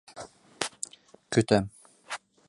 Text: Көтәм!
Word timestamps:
Көтәм! 1.37 1.67